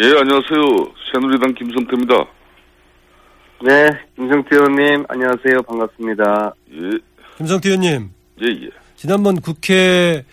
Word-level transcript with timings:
예, 0.00 0.04
안녕하세요. 0.04 0.92
새누리당 1.12 1.54
김성태입니다. 1.54 2.14
네, 3.64 3.88
김성태 4.14 4.54
의원님, 4.54 5.04
안녕하세요. 5.08 5.62
반갑습니다. 5.66 6.54
예, 6.72 6.98
김성태 7.38 7.68
의원님, 7.70 8.10
예, 8.42 8.46
예. 8.46 8.70
지난번 8.94 9.40
국회 9.40 10.24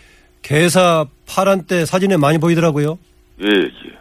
개사 0.43 1.07
파란 1.27 1.65
때 1.65 1.83
사진에 1.85 2.15
많이 2.17 2.37
보이더라고요. 2.37 2.99
예, 3.41 3.47
예. 3.47 3.97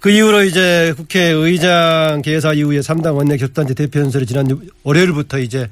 그 0.00 0.10
이후로 0.10 0.42
이제 0.44 0.92
국회의장 0.96 2.22
개사 2.22 2.52
이후에 2.52 2.80
3당 2.80 3.16
원내 3.16 3.36
결단제 3.36 3.74
대표 3.74 4.00
연설이 4.00 4.26
지난 4.26 4.46
월요일부터 4.82 5.38
이제 5.38 5.68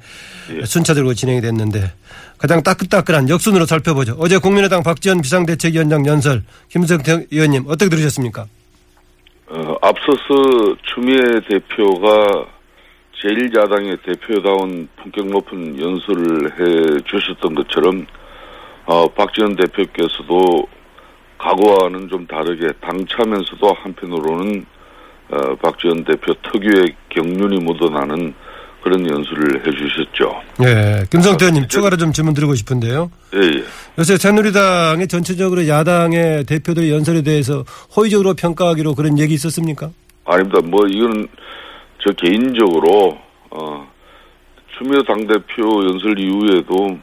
예. 0.51 0.65
순차적으로 0.65 1.13
진행이 1.13 1.41
됐는데 1.41 1.91
가장 2.37 2.63
따끈따끈한 2.63 3.29
역순으로 3.29 3.65
살펴보죠. 3.65 4.15
어제 4.17 4.37
국민의당 4.37 4.81
박지원 4.81 5.21
비상대책위원장 5.21 6.05
연설 6.05 6.43
김성태 6.69 7.27
의원님 7.31 7.65
어떻게 7.67 7.89
들으셨습니까? 7.89 8.47
어, 9.51 9.75
앞서서 9.81 10.75
추미애 10.83 11.19
대표가 11.49 12.45
제1야당의 13.21 14.01
대표다운 14.03 14.87
품격 14.95 15.27
높은 15.27 15.77
연설을 15.79 16.51
해 16.51 17.01
주셨던 17.05 17.55
것처럼, 17.55 18.05
어, 18.85 19.07
박지원 19.09 19.55
대표께서도 19.55 20.67
과거와는 21.39 22.09
좀 22.09 22.27
다르게 22.27 22.67
당차면서도 22.81 23.73
한편으로는, 23.81 24.65
어, 25.31 25.55
박지원 25.55 26.03
대표 26.03 26.33
특유의 26.43 26.95
경륜이 27.09 27.63
묻어나는 27.63 28.33
그런 28.83 29.09
연설을 29.09 29.65
해 29.65 29.71
주셨죠. 29.71 30.41
예, 30.63 31.05
김성태 31.09 31.45
의원님 31.45 31.63
아, 31.63 31.67
추가로 31.67 31.97
좀 31.97 32.13
질문 32.13 32.33
드리고 32.33 32.55
싶은데요. 32.55 33.11
예, 33.35 33.39
예. 33.39 33.63
요새 33.97 34.17
새누리당의 34.17 35.07
전체적으로 35.07 35.67
야당의 35.67 36.45
대표들의 36.45 36.89
연설에 36.91 37.21
대해서 37.21 37.63
호의적으로 37.95 38.35
평가하기로 38.35 38.95
그런 38.95 39.19
얘기 39.19 39.33
있었습니까? 39.33 39.89
아닙니다. 40.25 40.59
뭐 40.63 40.87
이거는 40.87 41.27
저 42.05 42.13
개인적으로 42.13 43.17
어 43.51 43.87
추미애 44.77 45.01
당대표 45.05 45.63
연설 45.85 46.17
이후에도 46.17 46.97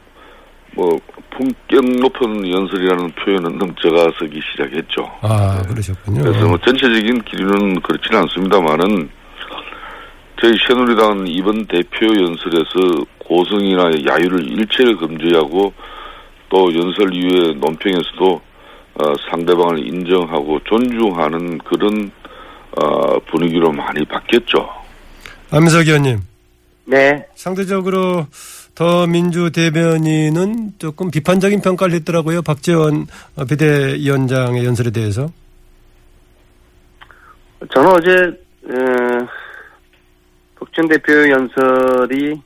뭐 0.75 0.99
품격 1.31 1.85
높은 1.99 2.49
연설이라는 2.51 3.11
표현은 3.11 3.57
넘쳐가 3.57 4.11
서기 4.17 4.39
시작했죠. 4.51 5.09
아, 5.21 5.61
그러셨군요. 5.67 6.21
그래서 6.21 6.47
뭐 6.47 6.57
전체적인 6.59 7.21
기류는 7.23 7.81
그렇지는 7.81 8.21
않습니다만은 8.21 9.09
저희 10.41 10.53
새누리당은 10.67 11.27
이번 11.27 11.65
대표 11.65 12.05
연설에서 12.05 13.05
고성이나 13.19 13.91
야유를 14.07 14.51
일체를 14.51 14.97
금지하고 14.97 15.73
또 16.49 16.73
연설 16.73 17.13
이후에 17.13 17.53
논평에서도 17.55 18.41
어, 18.99 19.13
상대방을 19.29 19.85
인정하고 19.85 20.59
존중하는 20.65 21.57
그런 21.59 22.11
어, 22.79 23.19
분위기로 23.31 23.71
많이 23.71 24.03
바뀌었죠. 24.05 24.67
안민석 25.51 25.87
의원님. 25.87 26.19
네, 26.85 27.25
상대적으로 27.35 28.27
더민주 28.77 29.51
대변인은 29.51 30.73
조금 30.77 31.09
비판적인 31.09 31.61
평가를 31.61 31.95
했더라고요. 31.95 32.43
박재원 32.43 33.07
비대위원장의 33.49 34.63
연설에 34.65 34.91
대해서. 34.91 35.31
저는 37.73 37.89
어제, 37.89 38.11
어, 38.65 39.27
박준 40.59 40.87
대표 40.89 41.11
연설이 41.27 42.39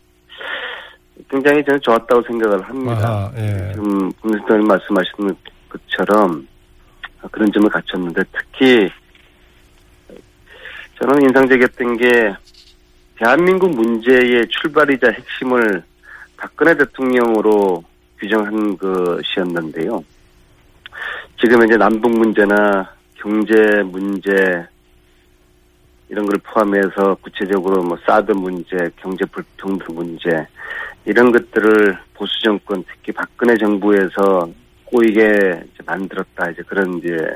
굉장히 1.30 1.66
저는 1.66 1.82
좋았다고 1.82 2.22
생각을 2.22 2.62
합니다. 2.62 3.10
아하, 3.10 3.32
예. 3.36 3.74
지금 3.74 4.10
국민의당이 4.14 4.64
말씀하시는 4.64 5.36
것처럼 5.68 6.48
그런 7.30 7.52
점을 7.52 7.70
갖췄는데 7.70 8.24
특히 8.32 8.90
저는 10.98 11.24
인상적이었던 11.24 11.98
게 11.98 12.34
대한민국 13.18 13.76
문제의 13.76 14.48
출발이자 14.48 15.12
핵심을 15.12 15.91
박근혜 16.42 16.76
대통령으로 16.76 17.84
규정한 18.20 18.76
것이었는데요. 18.76 20.04
지금 21.40 21.64
이제 21.64 21.78
남북 21.78 22.18
문제나 22.18 22.92
경제 23.14 23.84
문제 23.84 24.66
이런 26.10 26.26
걸 26.26 26.40
포함해서 26.44 27.16
구체적으로 27.22 27.84
뭐 27.84 27.96
사드 28.08 28.32
문제, 28.32 28.76
경제 28.96 29.24
불평등 29.26 29.94
문제 29.94 30.48
이런 31.06 31.32
것들을 31.32 32.00
보수 32.16 32.42
정권 32.42 32.84
특히 32.88 33.12
박근혜 33.12 33.56
정부에서 33.56 34.50
꼬이게 34.86 35.64
만들었다 35.86 36.50
이제 36.50 36.64
그런 36.64 36.98
이제 36.98 37.36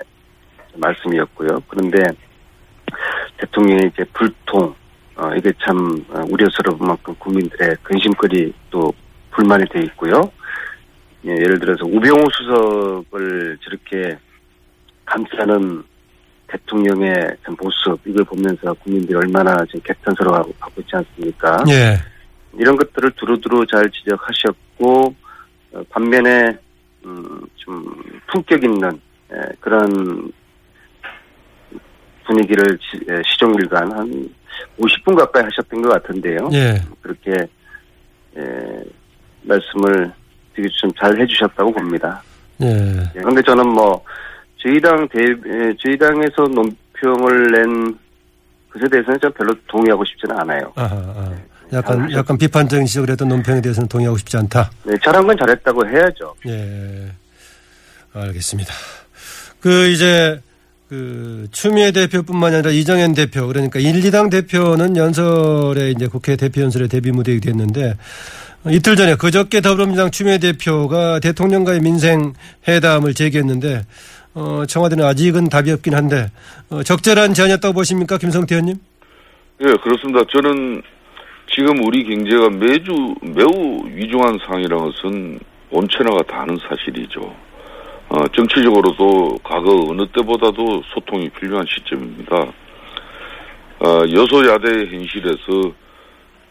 말씀이었고요. 0.78 1.60
그런데 1.68 2.04
대통령의 3.38 3.92
이제 3.94 4.04
불통 4.14 4.74
어, 5.18 5.34
이게 5.38 5.52
참 5.66 5.78
어, 6.10 6.22
우려스러운 6.30 6.78
만큼 6.80 7.16
국민들의 7.20 7.78
근심거리 7.84 8.54
또 8.70 8.94
불만이 9.32 9.66
돼 9.70 9.80
있고요. 9.84 10.30
예, 11.26 11.32
예를 11.32 11.60
들어서 11.60 11.86
우병우 11.86 12.22
수석을 12.34 13.58
저렇게 13.64 14.18
감싸는 15.06 15.84
대통령의 16.48 17.14
참 17.44 17.56
모습 17.60 18.00
이걸 18.06 18.24
보면서 18.26 18.74
국민들이 18.76 19.16
얼마나 19.16 19.56
지금 19.66 19.82
개탄스러워하고 19.84 20.54
하고 20.60 20.82
있지 20.82 20.96
않습니까? 20.96 21.64
예. 21.70 21.98
이런 22.58 22.76
것들을 22.76 23.12
두루두루 23.12 23.66
잘 23.68 23.90
지적하셨고 23.90 25.16
어, 25.74 25.84
반면에 25.90 26.58
음, 27.06 27.42
좀 27.56 27.86
품격 28.32 28.64
있는 28.64 28.90
예, 29.34 29.38
그런 29.60 30.32
분위기를 32.26 32.78
지- 32.78 33.00
예, 33.10 33.22
시종일관 33.26 33.92
한 33.92 34.30
50분 34.80 35.16
가까이 35.18 35.44
하셨던 35.44 35.82
것 35.82 35.90
같은데요. 35.90 36.50
예. 36.54 36.82
그렇게 37.02 37.32
예, 38.38 38.84
말씀을 39.44 40.12
되게 40.56 40.68
좀 40.82 40.92
잘 41.00 41.20
해주셨다고 41.20 41.72
봅니다. 41.72 42.22
예. 42.62 43.10
그런데 43.14 43.42
저는 43.42 43.68
뭐 43.68 44.04
저희 44.58 44.80
당 44.82 45.08
대, 45.10 45.22
예, 45.22 45.74
저희 45.80 45.98
당에서 45.98 46.44
논평을 46.44 47.52
낸 47.52 47.98
그에 48.70 48.90
대해서는 48.90 49.20
좀 49.22 49.32
별로 49.34 49.54
동의하고 49.68 50.04
싶지는 50.06 50.38
않아요. 50.40 50.72
아하, 50.76 50.96
아. 50.96 51.34
약간, 51.74 52.12
약간 52.12 52.38
비판적인 52.38 52.86
지적을 52.86 53.10
했던 53.12 53.28
논평에 53.30 53.62
대해서는 53.62 53.88
동의하고 53.88 54.18
싶지 54.18 54.38
않다. 54.38 54.70
네, 54.84 54.96
잘한 55.04 55.26
건 55.26 55.36
잘했다고 55.38 55.88
해야죠. 55.88 56.36
예. 56.48 57.12
알겠습니다. 58.14 58.74
그, 59.62 59.88
이제, 59.88 60.40
그, 60.88 61.48
추미애 61.52 61.92
대표뿐만 61.92 62.54
아니라 62.54 62.70
이정현 62.72 63.14
대표, 63.14 63.48
그러니까 63.48 63.80
1, 63.80 64.02
2당 64.02 64.30
대표는 64.30 64.96
연설에 64.96 65.92
이제 65.92 66.08
국회 66.08 66.36
대표 66.36 66.62
연설에 66.62 66.88
데뷔 66.88 67.12
무대에 67.12 67.40
됐는데, 67.40 67.96
이틀 68.68 68.96
전에 68.96 69.16
그저께 69.16 69.62
더불어민주당 69.62 70.12
추미애 70.12 70.38
대표가 70.38 71.20
대통령과의 71.20 71.82
민생 71.82 72.34
회담을 72.68 73.14
제기했는데, 73.14 73.84
어, 74.36 74.64
청와대는 74.68 75.06
아직은 75.06 75.50
답이 75.50 75.72
없긴 75.72 75.96
한데, 75.96 76.30
어, 76.70 76.84
적절한 76.84 77.34
제안이었다고 77.34 77.74
보십니까, 77.74 78.18
김성태 78.18 78.56
의원님? 78.56 78.78
예, 79.62 79.74
그렇습니다. 79.82 80.22
저는 80.30 80.82
지금 81.56 81.84
우리 81.86 82.04
경제가 82.04 82.50
매주 82.50 83.16
매우 83.22 83.88
위중한 83.88 84.38
상황이라는 84.46 84.92
것은 84.92 85.40
온천하가 85.72 86.22
다는 86.24 86.58
사실이죠. 86.68 87.45
어, 88.10 88.28
정치적으로도 88.36 89.40
과거 89.44 89.88
어느 89.90 90.06
때보다도 90.08 90.84
소통이 90.94 91.30
필요한 91.30 91.66
시점입니다. 91.68 92.36
어, 93.80 94.04
여소야대 94.10 94.68
현실에서 94.86 95.74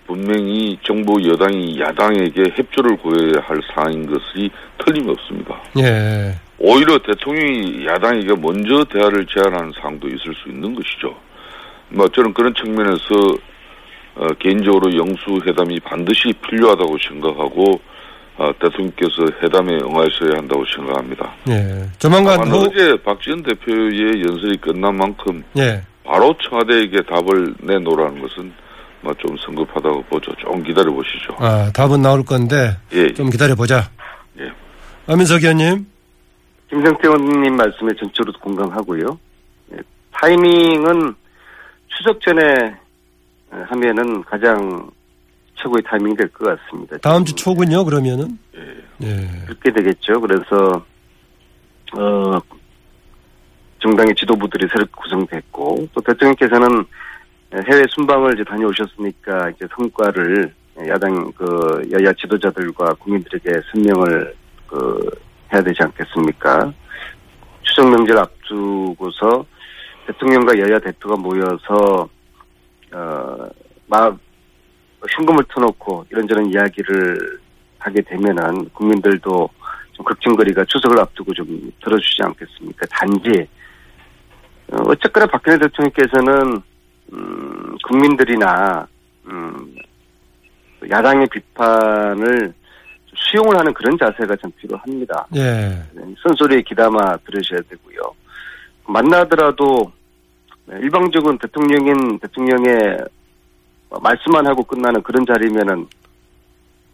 분명히 0.06 0.78
정부 0.82 1.16
여당이 1.26 1.80
야당에게 1.80 2.42
협조를 2.54 2.96
구해야 2.98 3.42
할 3.42 3.60
사안인 3.74 4.06
것이 4.06 4.50
틀림없습니다. 4.78 5.62
예. 5.78 6.34
오히려 6.58 6.98
대통령이 6.98 7.86
야당에게 7.86 8.34
먼저 8.38 8.84
대화를 8.84 9.26
제안하는 9.26 9.72
상황도 9.80 10.08
있을 10.08 10.34
수 10.34 10.48
있는 10.48 10.74
것이죠. 10.74 11.16
뭐 11.88 12.06
저는 12.08 12.34
그런 12.34 12.54
측면에서 12.54 13.14
어, 14.16 14.28
개인적으로 14.38 14.94
영수 14.96 15.40
회담이 15.44 15.80
반드시 15.80 16.32
필요하다고 16.48 16.96
생각하고 17.08 17.80
어, 18.36 18.50
대통령께서 18.60 19.26
회담에 19.42 19.74
응하셔야 19.74 20.38
한다고 20.38 20.64
생각합니다. 20.74 21.32
예. 21.50 21.88
조만간 21.98 22.50
호, 22.50 22.58
어제 22.58 22.96
박지원 23.02 23.42
대표의 23.44 24.24
연설이 24.26 24.56
끝난 24.56 24.96
만큼 24.96 25.44
예. 25.56 25.82
바로 26.02 26.34
청와대에게 26.42 27.02
답을 27.08 27.54
내놓으라는 27.60 28.20
것은 28.20 28.52
뭐좀 29.02 29.36
성급하다고 29.38 30.02
보죠. 30.04 30.32
좀 30.36 30.62
기다려 30.62 30.90
보시죠. 30.92 31.36
아, 31.38 31.70
답은 31.72 32.02
나올 32.02 32.24
건데 32.24 32.76
예. 32.92 33.12
좀 33.14 33.30
기다려 33.30 33.54
보자. 33.54 33.88
예. 34.40 34.50
안민석 35.06 35.42
의원님. 35.42 35.86
김성태 36.70 37.06
의원님 37.06 37.56
말씀에 37.56 37.90
전적으로 38.00 38.32
공감하고요. 38.40 39.18
예, 39.72 39.76
타이밍은 40.12 41.14
추석 41.88 42.20
전에 42.20 42.74
어, 43.52 43.64
하면은 43.68 44.24
가장 44.24 44.90
최고의 45.56 45.82
타이밍이 45.84 46.16
될 46.16 46.28
것 46.30 46.44
같습니다. 46.58 46.96
다음 46.98 47.24
주 47.24 47.34
초군요, 47.34 47.84
그러면은. 47.84 48.38
예. 49.02 49.28
그렇게 49.46 49.72
되겠죠. 49.72 50.20
그래서 50.20 50.84
어 51.96 52.38
정당의 53.80 54.14
지도부들이 54.14 54.66
새롭게 54.68 54.92
구성됐고 54.96 55.88
또 55.94 56.00
대통령께서는 56.00 56.84
해외 57.70 57.84
순방을 57.90 58.34
이제 58.34 58.44
다녀오셨으니까 58.44 59.50
이제 59.50 59.66
성과를 59.76 60.52
야당 60.88 61.30
그 61.36 61.88
여야 61.92 62.12
지도자들과 62.14 62.94
국민들에게 62.94 63.60
설명을 63.72 64.34
그 64.66 65.10
해야 65.52 65.62
되지 65.62 65.82
않겠습니까? 65.82 66.72
추석 67.62 67.90
명절 67.90 68.18
앞두고서 68.18 69.44
대통령과 70.06 70.58
여야 70.58 70.78
대표가 70.80 71.16
모여서 71.16 72.08
어막 72.92 74.18
현금을 75.10 75.44
터놓고 75.48 76.06
이런저런 76.10 76.46
이야기를 76.46 77.38
하게 77.78 78.00
되면은 78.02 78.70
국민들도 78.70 79.48
좀 79.92 80.04
걱정거리가 80.04 80.64
추석을 80.64 80.98
앞두고 81.00 81.32
좀 81.34 81.72
들어주지 81.82 82.22
않겠습니까? 82.22 82.86
단지 82.90 83.46
어, 84.72 84.76
어쨌거나 84.86 85.26
박근혜 85.26 85.58
대통령께서는 85.58 86.62
음, 87.12 87.76
국민들이나 87.86 88.86
음, 89.26 89.76
야당의 90.90 91.26
비판을 91.28 92.52
좀 93.06 93.14
수용을 93.14 93.58
하는 93.58 93.72
그런 93.74 93.96
자세가 93.98 94.36
좀 94.36 94.50
필요합니다. 94.52 95.26
예. 95.36 95.40
네, 95.92 96.14
쓴소리에 96.22 96.62
귀담아 96.62 97.18
들으셔야 97.26 97.60
되고요. 97.68 98.00
만나더라도 98.86 99.92
네, 100.66 100.78
일방적인 100.80 101.38
대통령인 101.38 102.18
대통령의 102.18 102.98
말씀만 104.00 104.46
하고 104.46 104.62
끝나는 104.62 105.02
그런 105.02 105.24
자리면은 105.26 105.86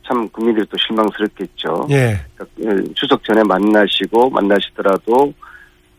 참 0.06 0.28
국민들이 0.30 0.66
또 0.66 0.76
실망스럽겠죠. 0.76 1.86
예. 1.90 2.18
그러니까 2.36 2.92
추석 2.94 3.22
전에 3.24 3.42
만나시고 3.44 4.30
만나시더라도 4.30 5.32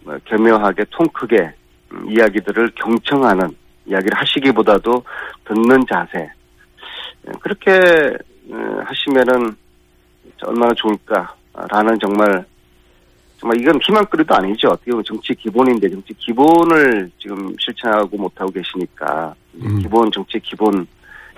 뭐 0.04 0.18
교묘하게 0.26 0.86
통 0.90 1.08
크게 1.14 1.54
음, 1.94 2.10
이야기들을 2.10 2.72
경청하는 2.76 3.56
이야기를 3.86 4.18
하시기보다도 4.18 5.04
듣는 5.46 5.86
자세 5.90 6.30
예, 7.28 7.32
그렇게 7.40 7.72
어, 8.52 8.82
하시면은 8.86 9.56
얼마나 10.44 10.74
좋을까라는 10.74 12.00
정말 12.02 12.46
정말 13.42 13.60
이건 13.60 13.80
희망거리도 13.82 14.36
아니죠. 14.36 14.68
어떻게 14.70 14.92
보면 14.92 15.04
정치 15.04 15.34
기본인데 15.34 15.90
정치 15.90 16.14
기본을 16.14 17.10
지금 17.20 17.54
실천하고 17.60 18.16
못하고 18.16 18.52
계시니까 18.52 19.34
음. 19.56 19.80
기본 19.80 20.12
정치 20.12 20.40
기본 20.40 20.86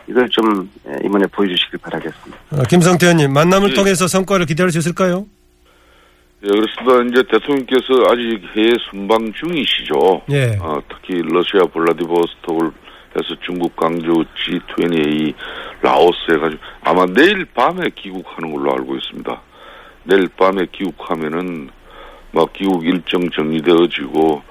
이걸 0.08 0.28
좀 0.28 0.70
예, 0.86 0.98
이번에 1.06 1.26
보여주시길 1.28 1.80
바라겠습니다. 1.80 2.38
어, 2.52 2.64
김성태 2.70 3.06
의원님, 3.06 3.32
만남을 3.32 3.70
예. 3.70 3.74
통해서 3.74 4.06
성과를 4.06 4.46
기대할 4.46 4.70
수 4.70 4.80
있을까요? 4.80 5.26
예, 6.44 6.48
그렇습니다. 6.48 7.04
이제 7.10 7.24
대통령께서 7.32 7.94
아직 8.12 8.42
해외 8.54 8.74
순방 8.92 9.32
중이시죠. 9.32 10.24
예. 10.32 10.58
어, 10.60 10.82
특히 10.90 11.22
러시아 11.24 11.62
블라디보스톡을 11.72 12.72
해서 13.16 13.36
중국 13.46 13.74
광주 13.78 14.12
G20A 14.12 15.34
라오스 15.82 16.32
해가지고 16.32 16.62
아마 16.82 17.06
내일 17.06 17.46
밤에 17.46 17.90
귀국하는 17.96 18.54
걸로 18.54 18.74
알고 18.74 18.94
있습니다. 18.98 19.42
내일 20.04 20.28
밤에 20.36 20.66
귀국하면은 20.74 21.70
막 22.34 22.52
귀국 22.54 22.86
일정 22.86 23.22
정리되어지고 23.30 24.42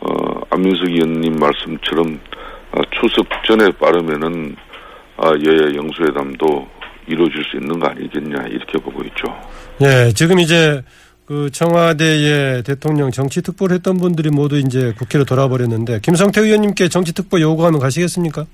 어, 0.00 0.40
안민석 0.50 0.88
의원님 0.88 1.36
말씀처럼 1.36 2.20
어, 2.72 2.80
추석 2.92 3.26
전에 3.46 3.70
빠르면은 3.72 4.56
아, 5.16 5.28
여야 5.28 5.74
영수회담도 5.74 6.68
이루어질 7.06 7.42
수 7.44 7.56
있는 7.56 7.78
거 7.78 7.88
아니겠냐 7.88 8.44
이렇게 8.48 8.78
보고 8.78 9.02
있죠. 9.04 9.24
예, 9.82 10.10
지금 10.12 10.38
이제 10.38 10.82
그 11.26 11.50
청와대에 11.50 12.62
대통령 12.62 13.10
정치 13.10 13.42
특보를 13.42 13.76
했던 13.76 13.96
분들이 13.96 14.30
모두 14.30 14.58
이제 14.58 14.92
국회로 14.98 15.24
돌아버렸는데 15.24 16.00
김성태 16.00 16.40
의원님께 16.40 16.88
정치 16.88 17.14
특보 17.14 17.40
요구하면 17.40 17.80
가시겠습니까? 17.80 18.44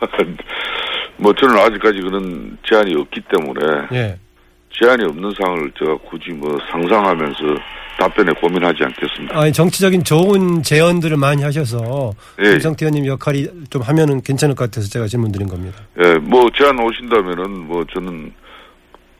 뭐 1.16 1.32
저는 1.34 1.56
아직까지 1.56 2.00
그런 2.00 2.58
제한이 2.68 2.94
없기 2.94 3.20
때문에 3.30 3.86
예. 3.92 4.18
제한이 4.72 5.04
없는 5.04 5.32
상황을 5.38 5.72
제가 5.78 5.96
굳이 6.08 6.30
뭐 6.30 6.58
상상하면서 6.70 7.38
답변에 8.02 8.32
고민하지 8.32 8.82
않겠습니다. 8.82 9.38
아니 9.38 9.52
정치적인 9.52 10.02
좋은 10.02 10.62
제언들을 10.64 11.16
많이 11.16 11.42
하셔서 11.44 12.12
예. 12.40 12.50
김성태 12.50 12.84
의원님 12.86 13.06
역할이 13.06 13.48
좀 13.70 13.82
하면은 13.82 14.20
괜찮을 14.22 14.56
것 14.56 14.64
같아서 14.64 14.88
제가 14.88 15.06
질문 15.06 15.30
드린 15.30 15.46
겁니다. 15.48 15.78
예, 16.02 16.14
뭐 16.14 16.50
제안 16.56 16.78
오신다면은 16.80 17.50
뭐 17.68 17.84
저는 17.94 18.32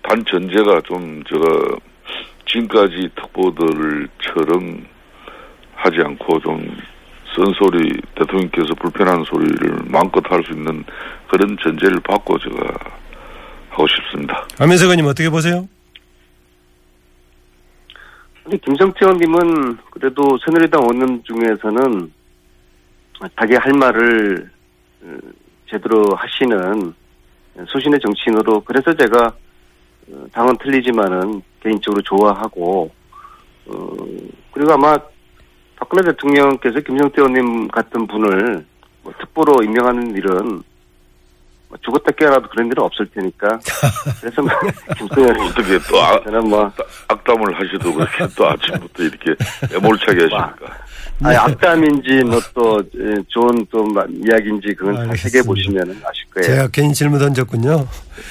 단 0.02 0.24
전제가 0.28 0.80
좀 0.84 1.22
제가 1.28 1.44
지금까지 2.46 3.08
특보들처럼 3.14 4.84
하지 5.76 5.96
않고 6.04 6.40
좀 6.40 6.76
쓴소리 7.36 8.00
대통령께서 8.16 8.74
불편한 8.80 9.24
소리를 9.24 9.78
마음껏 9.86 10.22
할 10.28 10.42
수 10.44 10.52
있는 10.52 10.84
그런 11.30 11.56
전제를 11.62 12.00
받고 12.00 12.36
제가 12.40 12.56
하고 13.70 13.86
싶습니다. 13.86 14.44
안민석 14.58 14.86
의원님 14.86 15.06
어떻게 15.06 15.30
보세요? 15.30 15.68
근데 18.42 18.56
김성태 18.58 19.04
의원님은 19.04 19.78
그래도 19.90 20.36
새누리당 20.44 20.82
의원 20.82 21.22
중에서는 21.24 22.12
자기 23.38 23.54
할 23.54 23.72
말을 23.72 24.50
어, 25.02 25.18
제대로 25.70 26.02
하시는 26.16 26.92
소신의 27.66 28.00
정치인으로 28.00 28.62
그래서 28.64 28.92
제가 28.94 29.32
어, 30.10 30.26
당은 30.32 30.56
틀리지만은 30.58 31.42
개인적으로 31.60 32.02
좋아하고 32.02 32.90
어 33.66 33.96
그리고 34.50 34.72
아마 34.72 34.96
박근혜 35.76 36.10
대통령께서 36.10 36.80
김성태 36.80 37.22
의원님 37.22 37.68
같은 37.68 38.06
분을 38.08 38.64
뭐 39.02 39.12
특보로 39.20 39.62
임명하는 39.62 40.16
일은 40.16 40.62
뭐 41.72 41.78
죽었다 41.82 42.12
깨어나도 42.12 42.48
그런 42.50 42.66
일은 42.66 42.82
없을 42.82 43.08
테니까 43.14 43.58
그래서 44.20 44.42
뭐 44.42 44.52
의원님 45.16 45.42
어떻게 45.46 45.78
또 45.88 46.02
악, 46.02 46.22
저는 46.24 46.46
뭐 46.50 46.70
악담을 47.08 47.54
하셔도 47.54 47.94
그렇게 47.94 48.26
또 48.36 48.46
아침부터 48.50 49.02
이렇게 49.04 49.34
애몰차게 49.74 50.24
하십니까? 50.24 50.82
아니, 51.24 51.36
악담인지 51.36 52.24
뭐 52.24 52.40
또 52.52 52.82
좋은 53.28 53.66
또 53.70 53.84
마- 53.84 54.04
이야기인지 54.10 54.74
그건 54.76 54.94
다 54.94 55.00
알겠습니다. 55.02 55.28
세계 55.28 55.42
보시면 55.42 55.82
아실 56.04 56.24
거예요. 56.34 56.46
제가 56.46 56.68
괜히 56.72 56.92
질문 56.92 57.18
던졌군요. 57.20 57.86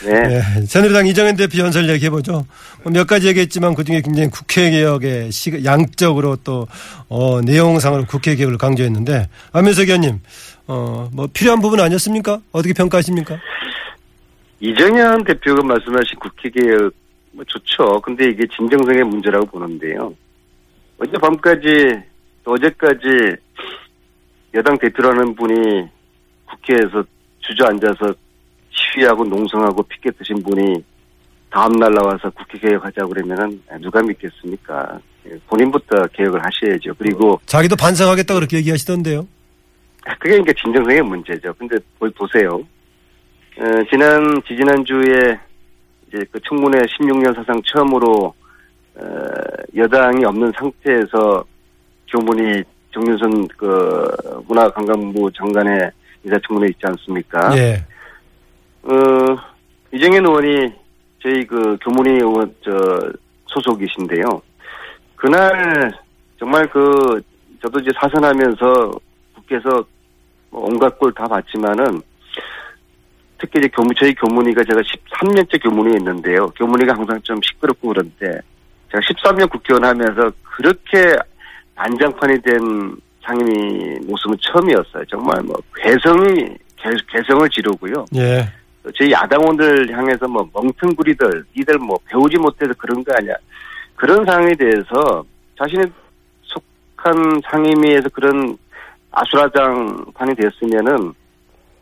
네. 0.05 0.43
예, 0.57 0.65
새누리당 0.65 1.07
이정현 1.07 1.36
대표 1.38 1.60
연설 1.60 1.89
얘기해보죠. 1.89 2.45
뭐몇 2.83 3.07
가지 3.07 3.27
얘기했지만 3.29 3.74
그중에 3.74 4.01
굉장히 4.01 4.29
국회개혁의 4.29 5.31
시, 5.31 5.63
양적으로 5.65 6.36
또, 6.43 6.67
어, 7.10 7.39
내용상으로 7.41 8.05
국회개혁을 8.05 8.57
강조했는데, 8.57 9.27
안민석 9.53 9.83
의원님, 9.83 10.19
어, 10.71 11.09
뭐 11.11 11.27
필요한 11.33 11.59
부분 11.59 11.81
아니었습니까? 11.81 12.39
어떻게 12.53 12.73
평가하십니까? 12.73 13.37
이정현 14.61 15.25
대표가 15.25 15.61
말씀하신 15.63 16.17
국회 16.17 16.49
개혁 16.49 16.93
뭐 17.31 17.43
좋죠. 17.45 17.99
근데 17.99 18.29
이게 18.29 18.47
진정성의 18.55 19.03
문제라고 19.03 19.45
보는데요. 19.47 20.13
어젯밤까지 20.97 21.67
또 22.45 22.53
어제까지 22.53 23.35
여당 24.53 24.77
대표라는 24.77 25.35
분이 25.35 25.89
국회에서 26.45 27.03
주저앉아서 27.39 28.13
시위하고 28.69 29.25
농성하고 29.25 29.83
피켓 29.83 30.17
드신 30.19 30.41
분이 30.41 30.81
다음날 31.49 31.91
나와서 31.91 32.29
국회 32.29 32.59
개혁하자고 32.59 33.09
그러면은 33.09 33.61
누가 33.81 34.01
믿겠습니까? 34.01 34.99
예, 35.27 35.37
본인부터 35.47 36.07
개혁을 36.13 36.39
하셔야죠. 36.39 36.93
그리고 36.97 37.41
자기도 37.45 37.75
반성하겠다 37.75 38.33
그렇게 38.35 38.57
얘기하시던데요. 38.57 39.27
그게 40.20 40.38
이제 40.38 40.53
진정성의 40.53 41.01
문제죠. 41.03 41.53
근데 41.58 41.77
보- 42.00 42.10
보세요. 42.12 42.55
어, 43.58 43.63
지난, 43.89 44.41
지지난 44.48 44.84
주에 44.86 45.38
이제 46.08 46.25
그 46.31 46.39
청문회 46.48 46.79
16년 46.79 47.36
사상 47.36 47.62
처음으로, 47.65 48.34
어, 48.96 49.05
여당이 49.75 50.25
없는 50.25 50.51
상태에서 50.58 51.43
교문이 52.12 52.63
정윤선 52.93 53.48
그 53.58 54.08
문화관광부 54.48 55.31
장관의 55.38 55.91
인사청문회 56.25 56.67
있지 56.72 56.79
않습니까? 56.84 57.55
예. 57.58 57.86
어, 58.84 58.93
이정현 59.93 60.25
의원이 60.25 60.74
저희 61.22 61.46
그 61.46 61.77
교문위 61.84 62.12
의원, 62.15 62.53
저, 62.63 62.72
소속이신데요. 63.48 64.24
그날 65.15 65.91
정말 66.39 66.67
그, 66.70 67.22
저도 67.62 67.79
이제 67.79 67.91
사선하면서 68.00 68.91
뭐 70.50 70.65
온갖 70.65 70.98
꼴다 71.00 71.27
봤지만은 71.27 72.01
특히 73.38 73.60
이제 73.60 73.67
교무 73.70 73.93
저희 73.96 74.13
교문위가 74.13 74.63
제가 74.63 74.81
13년째 74.81 75.63
교문위에 75.63 75.98
있는데요. 75.98 76.48
교문위가 76.58 76.93
항상 76.93 77.20
좀 77.24 77.39
시끄럽고 77.41 77.89
그런데 77.89 78.39
제가 78.91 79.01
13년 79.01 79.50
국회의원 79.50 79.84
하면서 79.84 80.31
그렇게 80.43 81.15
난장판이 81.75 82.41
된 82.41 82.96
상임위 83.24 84.00
모습은 84.05 84.38
처음이었어요. 84.41 85.05
정말 85.05 85.41
뭐 85.43 85.55
괴성이 85.75 86.55
개, 86.75 86.89
개성을 87.10 87.50
지르고요. 87.50 88.05
예. 88.15 88.48
저희 88.98 89.12
야당원들 89.12 89.91
향해서 89.96 90.27
뭐 90.27 90.48
멍텅구리들, 90.53 91.46
니들 91.55 91.77
뭐 91.77 91.98
배우지 92.05 92.38
못해서 92.38 92.72
그런 92.77 93.03
거 93.03 93.13
아니야. 93.15 93.36
그런 93.96 94.25
상황에 94.25 94.53
대해서 94.55 95.24
자신이 95.58 95.84
속한 96.43 97.41
상임위에서 97.46 98.10
그런 98.10 98.58
아수라장판이 99.11 100.35
됐으면은 100.35 101.13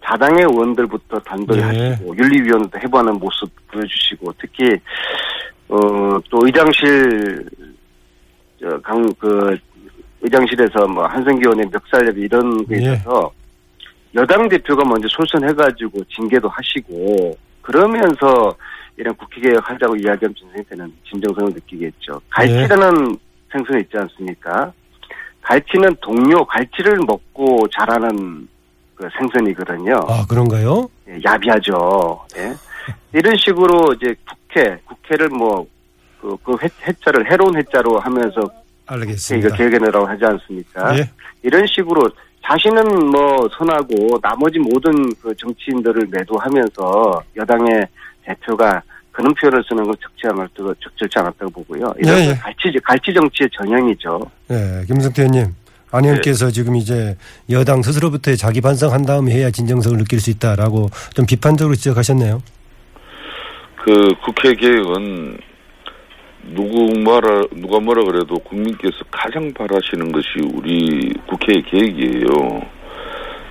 자당의 0.03 0.43
의원들부터 0.45 1.19
단도리 1.19 1.59
네. 1.62 1.89
하시고 1.91 2.15
윤리위원회도 2.17 2.79
해부하는 2.79 3.13
모습 3.19 3.50
보여주시고 3.67 4.33
특히 4.39 4.69
어 5.69 6.19
또 6.29 6.39
의장실 6.45 7.45
강그 8.83 9.57
의장실에서 10.21 10.88
뭐 10.88 11.05
한성기 11.05 11.41
의원의 11.45 11.69
멱살잡이 11.71 12.21
이런 12.21 12.65
게 12.65 12.75
예. 12.75 12.93
있어서 12.93 13.31
여당 14.15 14.50
대표가 14.50 14.83
먼저 14.86 15.07
솔선해가지고 15.09 16.03
징계도 16.05 16.50
하시고 16.50 17.38
그러면서 17.62 18.55
이런 18.98 19.15
국회 19.15 19.39
개혁 19.41 19.69
하자고 19.69 19.95
이야기하면 19.95 20.36
진생되는 20.36 20.93
진정성을 21.09 21.53
느끼겠죠. 21.53 22.19
갈치라는 22.29 23.17
생선이 23.51 23.81
있지 23.83 23.98
않습니까? 23.98 24.74
갈치는 25.50 25.96
동료 26.00 26.46
갈치를 26.46 27.00
먹고 27.08 27.68
자라는 27.70 28.48
그 28.94 29.10
생선이거든요. 29.18 29.96
아, 30.08 30.24
그런가요? 30.27 30.88
예, 31.08 31.20
야비하죠. 31.25 32.24
예. 32.38 32.53
이런 33.18 33.36
식으로 33.36 33.94
이제 33.94 34.13
국회, 34.29 34.79
국회를 34.86 35.29
뭐, 35.29 35.65
그, 36.22 36.38
그 36.44 36.56
회, 36.62 36.70
해자를 36.88 37.32
해로운 37.32 37.58
해자로 37.58 38.00
하면서 38.00 38.41
이거 38.41 38.51
알겠습니다. 38.86 39.56
개혁해내라고 39.56 40.06
하지 40.06 40.24
않습니까? 40.25 41.00
예. 41.00 41.10
이런 41.41 41.65
식으로 41.65 42.08
자신은 42.46 43.10
뭐 43.10 43.48
선하고 43.58 44.20
나머지 44.22 44.60
모든 44.60 44.91
그 45.15 45.36
정치인들을 45.36 46.10
매도하면서 46.12 47.24
여당의 47.38 47.88
대표가 48.24 48.84
그런 49.12 49.34
표현을 49.36 49.63
쓰는 49.68 49.84
건 49.84 49.94
적지 50.01 50.28
않았다고, 50.28 50.74
적절치 50.75 51.20
않았다고 51.20 51.51
보고요. 51.51 51.94
이런 52.00 52.18
예, 52.20 52.30
예. 52.30 52.34
갈치, 52.36 52.80
갈치 52.84 53.13
정치의 53.13 53.50
전형이죠. 53.51 54.20
네, 54.48 54.84
김성태 54.88 55.24
의원님. 55.24 55.54
안 55.92 56.06
의원께서 56.06 56.46
네. 56.46 56.51
지금 56.51 56.75
이제 56.75 57.18
여당 57.50 57.82
스스로부터 57.82 58.36
자기 58.36 58.62
반성한 58.62 59.06
다음에 59.06 59.32
해야 59.32 59.50
진정성을 59.50 59.98
느낄 59.98 60.20
수 60.20 60.30
있다라고 60.30 60.89
좀 61.16 61.25
비판적으로 61.25 61.75
지적하셨네요. 61.75 62.42
그 63.84 64.13
국회 64.24 64.54
개혁은 64.54 65.38
누구 66.54 66.94
뭐라 67.00 67.42
누가 67.56 67.80
뭐라 67.80 68.04
그래도 68.04 68.36
국민께서 68.39 68.98
가장 69.10 69.51
바라시는 69.54 70.12
것이 70.12 70.28
우리 70.54 71.13
국회 71.28 71.62
개혁이에요. 71.62 72.62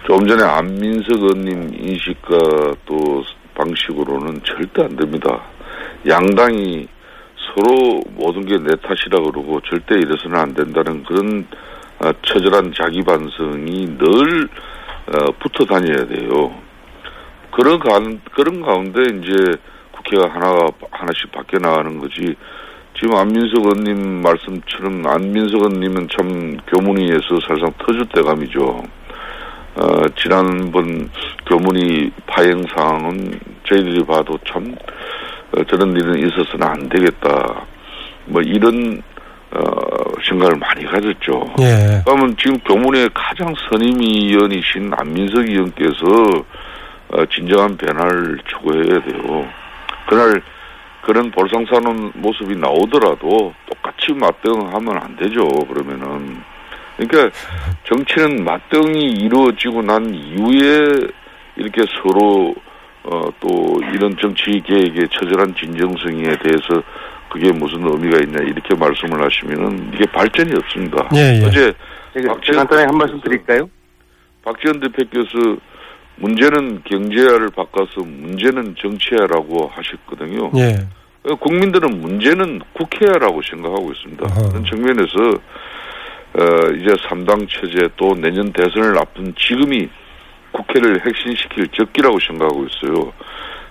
좀 0.06 0.26
전에 0.26 0.42
안민석 0.42 1.20
의원님 1.20 1.74
인식과 1.74 2.38
또 2.86 3.22
방식으로는 3.58 4.40
절대 4.44 4.82
안 4.84 4.96
됩니다. 4.96 5.42
양당이 6.06 6.88
서로 7.48 8.00
모든 8.14 8.46
게 8.46 8.56
내 8.58 8.70
탓이라 8.76 9.20
그러고 9.20 9.60
절대 9.68 9.96
이래서는 9.96 10.38
안 10.38 10.54
된다는 10.54 11.02
그런 11.04 11.46
어, 12.00 12.12
처절한 12.22 12.72
자기 12.74 13.02
반성이 13.02 13.98
늘 13.98 14.48
어, 15.08 15.32
붙어 15.40 15.64
다녀야 15.64 16.06
돼요. 16.06 16.54
그런 17.50 17.78
가 17.80 17.98
그런 18.32 18.62
가운데 18.62 19.00
이제 19.02 19.56
국회가 19.90 20.28
하나 20.32 20.68
하나씩 20.92 21.32
바뀌어 21.32 21.58
나가는 21.58 21.98
거지. 21.98 22.36
지금 23.00 23.16
안민석 23.16 23.64
의원님 23.64 24.22
말씀처럼 24.22 25.06
안민석 25.06 25.58
의원님은 25.58 26.08
참 26.16 26.56
교문위에서 26.68 27.40
사실상 27.48 27.72
터줏대감이죠. 27.78 28.84
어, 29.78 30.02
지난번 30.16 31.08
교문위 31.46 32.10
파행 32.26 32.64
상황은 32.74 33.38
저희들이 33.68 34.04
봐도 34.04 34.36
참 34.44 34.74
어, 35.52 35.64
저런 35.64 35.96
일은 35.96 36.18
있어서는 36.18 36.66
안 36.66 36.88
되겠다. 36.88 37.64
뭐 38.26 38.42
이런 38.42 39.00
어, 39.52 39.60
생각을 40.28 40.56
많이 40.56 40.84
가졌죠. 40.84 41.54
예. 41.60 42.02
그러면 42.04 42.36
지금 42.36 42.58
교문의 42.60 43.08
가장 43.14 43.54
선임 43.70 44.00
위원이신 44.00 44.90
안민석 44.96 45.48
의원께서 45.48 46.04
어, 47.10 47.24
진정한 47.26 47.76
변화를 47.76 48.38
추구해야 48.46 49.00
돼요. 49.02 49.48
그날 50.08 50.42
그런 51.02 51.30
볼상사는 51.30 52.12
모습이 52.16 52.56
나오더라도 52.56 53.54
똑같이 53.70 54.12
맞대응하면 54.12 54.98
안 54.98 55.16
되죠. 55.16 55.46
그러면은 55.46 56.42
그러니까 56.98 57.30
정치는 57.84 58.44
맞대응이 58.44 59.12
이루어지고 59.12 59.82
난 59.82 60.12
이후에 60.12 61.08
이렇게 61.56 61.82
서로 62.02 62.54
어, 63.04 63.22
또 63.40 63.80
이런 63.94 64.14
정치 64.20 64.60
계획의 64.60 65.08
처절한 65.10 65.54
진정성에 65.54 66.22
대해서 66.22 66.82
그게 67.30 67.52
무슨 67.52 67.86
의미가 67.86 68.18
있냐 68.24 68.38
이렇게 68.42 68.74
말씀을 68.74 69.24
하시면은 69.24 69.92
이게 69.94 70.04
발전이 70.06 70.52
없습니다. 70.56 71.08
예, 71.14 71.40
예. 71.40 71.46
어제 71.46 71.72
제가 72.14 72.34
박지원 72.34 72.58
간단하게 72.58 72.86
한 72.86 72.98
말씀 72.98 73.20
대표께서 73.20 73.20
드릴까요? 73.20 73.70
박지원 74.44 74.80
대표께서 74.80 75.56
문제는 76.16 76.82
경제화를 76.84 77.50
바꿔서 77.54 78.00
문제는 78.00 78.74
정치화라고 78.78 79.70
하셨거든요. 79.72 80.50
예. 80.56 80.76
국민들은 81.40 82.00
문제는 82.00 82.60
국회라고 82.72 83.40
생각하고 83.42 83.92
있습니다. 83.92 84.26
그런 84.48 84.64
측면에서 84.64 85.40
어, 86.38 86.70
이제 86.76 86.92
3당 87.08 87.48
체제 87.48 87.88
또 87.96 88.14
내년 88.14 88.52
대선을 88.52 88.96
앞둔 88.98 89.34
지금이 89.36 89.88
국회를 90.52 91.00
핵심시킬 91.04 91.68
적기라고 91.68 92.18
생각하고 92.20 92.64
있어요. 92.66 93.12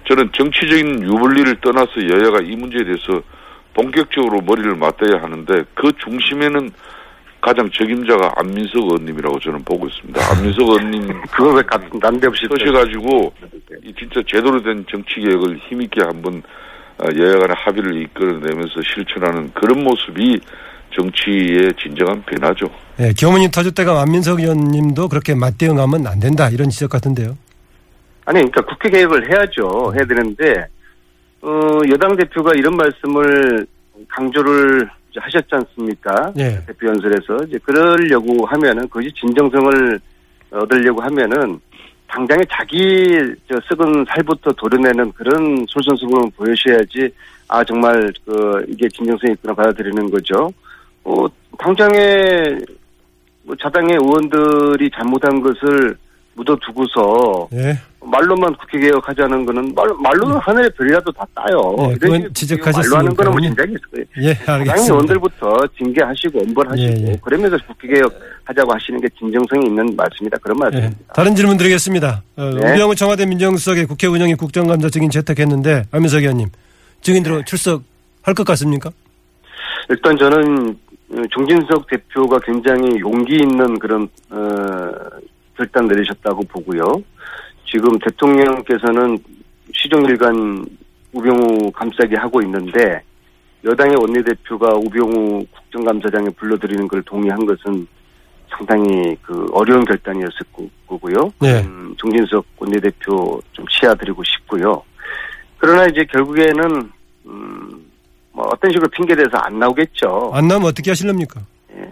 저는 0.08 0.30
정치적인 0.34 1.04
유불리를 1.04 1.60
떠나서 1.62 1.92
여야가 2.10 2.40
이 2.42 2.56
문제에 2.56 2.84
대해서 2.84 3.22
본격적으로 3.74 4.42
머리를 4.42 4.76
맞대야 4.76 5.22
하는데 5.22 5.64
그 5.76 5.92
중심에는 6.04 6.70
가장 7.40 7.70
적임자가 7.70 8.34
안민석 8.38 8.84
의원님이라고 8.84 9.40
저는 9.40 9.64
보고 9.64 9.88
있습니다. 9.88 10.20
안민석 10.32 10.64
의원님 10.64 11.08
그걸 11.32 11.56
왜 11.58 11.62
가- 11.64 11.80
난데없이 12.02 12.48
또- 12.48 12.58
서셔가지고 12.58 13.34
이 13.84 13.94
진짜 13.98 14.22
제대로 14.28 14.62
된 14.62 14.84
정치 14.90 15.22
개혁을 15.22 15.58
힘있게 15.70 16.02
한번 16.04 16.42
어, 17.00 17.06
여야 17.16 17.34
간의 17.38 17.56
합의를 17.56 18.02
이끌어내면서 18.02 18.82
실천하는 18.82 19.52
그런 19.54 19.84
모습이 19.84 20.40
정치의 20.96 21.74
진정한 21.82 22.24
변화죠. 22.24 22.68
예. 23.00 23.14
교문이 23.14 23.52
터졌다가 23.52 24.02
안민석 24.02 24.40
의원님도 24.40 25.08
그렇게 25.10 25.36
맞대응하면 25.36 26.08
안 26.08 26.20
된다 26.20 26.50
이런 26.50 26.70
지적 26.70 26.90
같은데요. 26.90 27.38
아니, 28.26 28.40
그러니까 28.40 28.62
국회 28.66 28.90
개혁을 28.90 29.32
해야죠. 29.32 29.94
해야 29.96 30.06
되는데, 30.06 30.68
어, 31.42 31.80
여당 31.90 32.16
대표가 32.18 32.52
이런 32.56 32.76
말씀을 32.76 33.66
강조를 34.10 34.90
하셨지 35.16 35.48
않습니까? 35.50 36.34
예. 36.38 36.62
대표 36.68 36.88
연설에서. 36.88 37.38
이제 37.48 37.58
그러려고 37.60 38.46
하면은, 38.46 38.84
그것이 38.90 39.10
진정성을 39.14 40.00
얻으려고 40.52 41.02
하면은, 41.04 41.60
당장에 42.08 42.42
자기 42.52 43.18
저 43.50 43.60
썩은 43.70 44.06
살부터 44.10 44.52
도려내는 44.54 45.14
그런 45.14 45.66
솔선수범을 45.70 46.32
보여셔야지, 46.36 47.10
아, 47.48 47.64
정말, 47.64 48.12
그, 48.26 48.66
이게 48.68 48.90
진정성이 48.90 49.34
있구나 49.34 49.54
받아들이는 49.54 50.12
거죠. 50.12 50.52
어, 51.08 51.26
당장에, 51.58 52.58
뭐 53.44 53.56
자당의 53.62 53.96
의원들이 53.96 54.92
잘못한 54.94 55.42
것을 55.42 55.96
묻어두고서, 56.36 57.48
예. 57.54 57.80
말로만 58.10 58.56
국회 58.56 58.80
개혁하자는 58.80 59.46
거는 59.46 59.74
말, 59.76 59.88
말로는 60.00 60.38
하늘의 60.38 60.70
별이라도 60.78 61.12
다 61.12 61.26
따요. 61.34 61.76
네, 61.78 61.94
그건 61.96 62.20
식으로 62.20 62.34
지적하셨으니까 62.34 62.90
말로 62.90 62.98
하는 62.98 63.16
거는 63.16 63.32
뭐 63.32 63.40
있을 63.42 63.80
거예요. 63.92 64.06
예, 64.22 64.34
당연히 64.46 64.70
알겠습니다. 64.70 64.94
의원들부터 64.94 65.68
징계하시고 65.78 66.40
엄벌하시고 66.40 66.88
예, 66.88 67.12
예. 67.12 67.20
그러면서 67.22 67.58
국회 67.68 67.88
개혁하자고 67.90 68.74
하시는 68.74 69.02
게 69.02 69.10
진정성이 69.20 69.66
있는 69.68 69.94
말씀이다. 69.98 70.38
그런 70.38 70.58
예. 70.58 70.60
말씀입니다. 70.60 71.14
다른 71.14 71.36
질문 71.36 71.58
드리겠습니다. 71.58 72.24
어, 72.38 72.44
네. 72.46 72.74
우병우 72.74 72.96
청와대 72.96 73.26
민정수석의 73.26 73.88
국회 73.88 74.08
운영위 74.08 74.36
국정감사 74.36 74.90
증인 74.90 75.10
채택했는데 75.10 75.84
안민석 75.92 76.20
의원님 76.20 76.48
네. 76.48 77.02
증인으로 77.02 77.44
출석할 77.44 78.34
것 78.38 78.46
같습니까? 78.46 78.90
일단 79.90 80.18
저는 80.18 80.70
어, 80.70 80.74
정진석 81.32 81.88
대표가 81.88 82.40
굉장히 82.40 83.00
용기 83.00 83.36
있는 83.36 83.80
그런 83.80 84.08
어, 84.30 84.92
결단 85.56 85.88
내리셨다고 85.88 86.42
보고요. 86.44 86.84
지금 87.66 87.98
대통령께서는 88.00 89.18
시종일관 89.74 90.66
우병우 91.14 91.72
감싸기 91.72 92.16
하고 92.16 92.42
있는데 92.42 93.02
여당의 93.64 93.96
원내대표가 93.98 94.74
우병우 94.76 95.46
국정감사장에 95.52 96.30
불러들이는 96.32 96.88
걸 96.88 97.02
동의한 97.04 97.46
것은 97.46 97.88
상당히 98.50 99.16
그 99.22 99.46
어려운 99.52 99.84
결단이었을 99.86 100.40
거- 100.54 100.68
거고요. 100.88 101.34
네. 101.42 101.62
음, 101.64 101.94
정진석 101.98 102.46
원내대표 102.58 103.42
좀 103.52 103.66
치아드리고 103.68 104.24
싶고요. 104.24 104.84
그러나 105.58 105.86
이제 105.86 106.06
결국에는 106.06 106.90
음, 107.26 107.86
뭐 108.38 108.46
어떤 108.54 108.70
식으로 108.72 108.88
핑계대서 108.90 109.30
안 109.34 109.58
나오겠죠. 109.58 110.30
안 110.32 110.48
나오면 110.48 110.68
어떻게 110.70 110.92
하실랍니까? 110.92 111.42
예. 111.76 111.92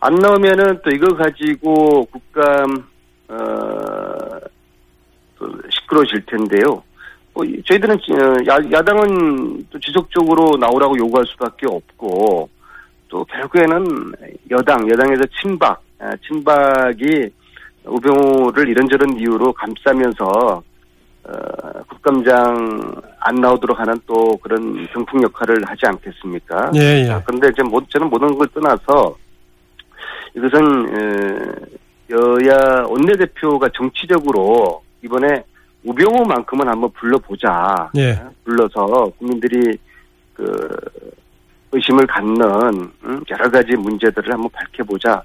안 0.00 0.14
나오면은 0.14 0.80
또 0.82 0.90
이거 0.90 1.14
가지고 1.14 2.06
국감 2.06 2.82
어, 3.28 3.36
또 5.38 5.52
시끄러워질 5.70 6.24
텐데요. 6.24 6.82
뭐 7.34 7.44
이- 7.44 7.62
저희들은 7.66 7.94
어, 7.94 8.34
야, 8.48 8.56
야당은 8.72 9.66
또 9.70 9.78
지속적으로 9.80 10.56
나오라고 10.58 10.96
요구할 10.96 11.26
수밖에 11.26 11.66
없고 11.68 12.48
또 13.08 13.24
결국에는 13.26 14.12
여당 14.50 14.88
여당에서 14.88 15.22
친박 15.42 15.78
아, 15.98 16.10
친박이 16.26 17.28
우병우를 17.84 18.66
이런저런 18.68 19.18
이유로 19.18 19.52
감싸면서 19.52 20.24
어, 20.24 20.62
국감장 22.02 23.00
안 23.20 23.34
나오도록 23.36 23.78
하는 23.78 23.98
또 24.06 24.36
그런 24.38 24.86
병풍 24.88 25.22
역할을 25.22 25.62
하지 25.64 25.86
않겠습니까? 25.86 26.72
예, 26.74 27.00
예. 27.00 27.06
자, 27.06 27.22
그런데 27.24 27.48
이제 27.48 27.62
모, 27.62 27.80
저는 27.88 28.10
모든 28.10 28.36
걸 28.36 28.48
떠나서 28.48 29.16
이것은 30.34 30.88
에, 30.88 31.52
여야 32.10 32.84
원내대표가 32.88 33.68
정치적으로 33.74 34.82
이번에 35.02 35.44
우병우만큼은 35.84 36.68
한번 36.68 36.90
불러보자. 36.92 37.90
예. 37.96 38.12
어, 38.12 38.32
불러서 38.44 39.10
국민들이 39.18 39.78
그 40.34 40.68
의심을 41.70 42.06
갖는 42.06 42.90
음, 43.04 43.24
여러 43.30 43.50
가지 43.50 43.76
문제들을 43.76 44.32
한번 44.32 44.50
밝혀보자. 44.50 45.22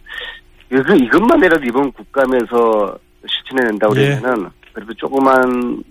이것만이라도 0.69 1.63
이번 1.65 1.91
국감에서 1.91 2.97
실천해낸다 3.25 3.87
예. 3.95 4.19
그러면은 4.19 4.49
그래도 4.73 4.93
조그만 4.93 5.83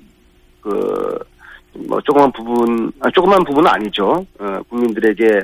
그 0.70 1.36
뭐 1.86 2.00
조그만 2.02 2.32
부분, 2.32 2.90
아, 3.00 3.10
조그만 3.10 3.44
부분은 3.44 3.70
아니죠. 3.70 4.26
어, 4.38 4.60
국민들에게 4.68 5.40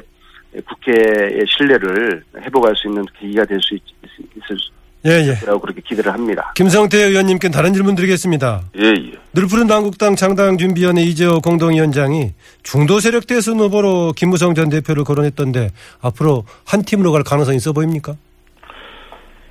국회의 0.67 1.45
신뢰를 1.47 2.23
회복할 2.41 2.75
수 2.77 2.89
있는 2.89 3.05
계기가 3.19 3.45
될 3.45 3.59
수 3.61 3.75
있을 3.75 4.57
예, 5.05 5.11
예. 5.29 5.35
거라고 5.41 5.61
그렇게 5.61 5.81
기대를 5.81 6.13
합니다. 6.13 6.53
김성태 6.55 6.97
의원님께 6.97 7.49
다른 7.49 7.73
질문 7.75 7.97
드리겠습니다. 7.97 8.63
예, 8.79 8.89
예. 8.89 9.13
늘푸른 9.35 9.69
한국당 9.69 10.15
창당준비위원회 10.15 11.03
이재호 11.03 11.41
공동위원장이 11.41 12.33
중도 12.63 13.01
세력 13.01 13.27
대선 13.27 13.59
후보로 13.59 14.13
김무성 14.15 14.55
전 14.55 14.69
대표를 14.69 15.03
거론했던데 15.05 15.71
앞으로 16.01 16.45
한 16.65 16.83
팀으로 16.83 17.11
갈 17.13 17.25
가능성이 17.25 17.57
있어 17.57 17.73
보입니까? 17.73 18.15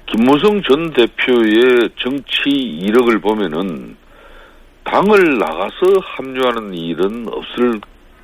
김무성 0.06 0.62
전 0.64 0.94
대표의 0.94 1.90
정치 2.00 2.50
이력을 2.50 3.20
보면은 3.20 3.98
당을 4.96 5.38
나가서 5.38 6.00
합류하는 6.04 6.74
일은 6.74 7.26
없을 7.32 7.80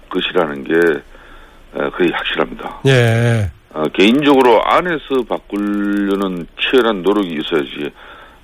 것이라는 0.09 0.63
게 0.65 0.73
에, 0.73 1.89
거의 1.91 2.11
확실합니다. 2.11 2.81
예. 2.87 3.49
어, 3.73 3.83
개인적으로 3.93 4.61
안에서 4.65 5.23
바꾸려는 5.29 6.45
치열한 6.59 7.03
노력이 7.03 7.35
있어야지 7.39 7.89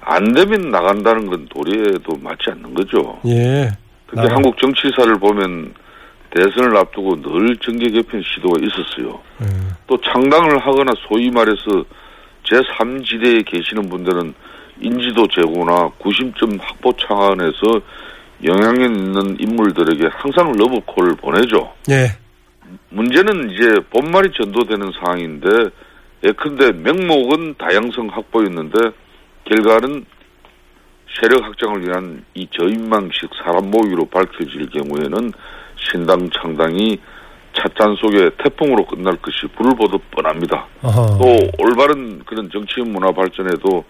안 0.02 0.34
되면 0.34 0.70
나간다는 0.72 1.26
건 1.28 1.48
도리에도 1.50 2.16
맞지 2.22 2.52
않는 2.52 2.74
거죠. 2.74 3.20
예. 3.26 3.70
나가- 4.14 4.36
한국 4.36 4.58
정치사를 4.58 5.16
보면 5.20 5.74
대선을 6.30 6.76
앞두고 6.78 7.22
늘 7.22 7.56
정계 7.58 7.90
개편 7.90 8.22
시도가 8.24 8.58
있었어요. 8.62 9.20
음. 9.42 9.70
또 9.88 10.00
창당을 10.02 10.60
하거나 10.60 10.92
소위 11.08 11.30
말해서 11.30 11.84
제3지대에 12.50 13.46
계시는 13.46 13.90
분들은 13.90 14.34
인지도 14.82 15.28
제고나 15.28 15.90
구심점 16.00 16.58
확보 16.62 16.92
차원에서 16.98 17.82
영향력 18.44 18.92
있는 18.92 19.38
인물들에게 19.40 20.10
항상 20.12 20.52
러브콜을 20.52 21.16
보내죠. 21.16 21.74
예. 21.90 22.08
문제는 22.90 23.52
이제 23.52 23.80
본말이 23.90 24.32
전도되는 24.34 24.92
상황인데 25.00 25.48
예컨대 26.26 26.72
명목은 26.72 27.56
다양성 27.58 28.08
확보였는데 28.12 28.78
결과는 29.46 30.06
세력 31.22 31.44
확장을 31.44 31.86
위한 31.86 32.24
이 32.34 32.48
저인망식 32.52 33.30
사람 33.44 33.70
모의로 33.70 34.06
밝혀질 34.06 34.70
경우에는 34.70 35.32
신당 35.78 36.30
창당이 36.32 36.98
찻잔 37.56 37.96
속에 37.96 38.32
태풍으로 38.44 38.86
끝날 38.86 39.16
것이 39.18 39.46
불을 39.56 39.76
보듯 39.76 40.02
뻔합니다. 40.12 40.66
어허. 40.82 41.18
또 41.20 41.64
올바른 41.64 42.24
그런 42.26 42.50
정치 42.50 42.82
문화 42.82 43.12
발전에도 43.12 43.84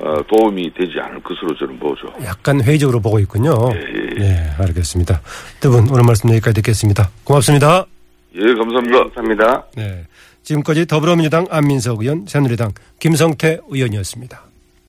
어, 0.00 0.14
도움이 0.28 0.72
되지 0.74 0.92
않을 1.00 1.20
것으로 1.22 1.56
저는 1.56 1.78
보죠. 1.78 2.06
약간 2.24 2.62
회의적으로 2.62 3.00
보고 3.00 3.18
있군요. 3.18 3.52
예, 3.74 4.22
예, 4.22 4.50
알겠습니다. 4.58 5.20
두 5.60 5.70
분 5.70 5.88
오늘 5.90 6.04
말씀 6.04 6.30
여기까지 6.30 6.54
듣겠습니다. 6.54 7.10
고맙습니다. 7.24 7.84
예, 8.34 8.40
감사합니다. 8.54 8.98
감사합니다. 9.00 9.64
네. 9.76 10.04
지금까지 10.44 10.86
더불어민주당 10.86 11.46
안민석 11.50 12.00
의원, 12.00 12.24
새누리당 12.26 12.72
김성태 13.00 13.58
의원이었습니다. 13.68 14.42